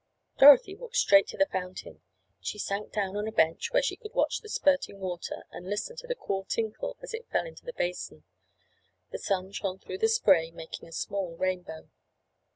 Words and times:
Dorothy 0.39 0.73
walked 0.73 0.95
straight 0.95 1.27
to 1.27 1.37
the 1.37 1.45
fountain. 1.45 2.01
She 2.39 2.57
sank 2.57 2.91
down 2.91 3.15
on 3.15 3.27
a 3.27 3.31
bench 3.31 3.71
where 3.71 3.83
she 3.83 3.95
could 3.95 4.15
watch 4.15 4.39
the 4.39 4.49
spurting 4.49 4.97
water 4.99 5.43
and 5.51 5.69
listen 5.69 5.95
to 5.97 6.07
the 6.07 6.15
cool 6.15 6.43
tinkle 6.43 6.97
as 7.03 7.13
it 7.13 7.29
fell 7.29 7.45
into 7.45 7.65
the 7.65 7.73
basin. 7.73 8.23
The 9.11 9.19
sun 9.19 9.51
shone 9.51 9.77
through 9.77 9.99
the 9.99 10.07
spray, 10.09 10.49
making 10.49 10.89
a 10.89 10.91
small 10.91 11.37
rainbow. 11.37 11.91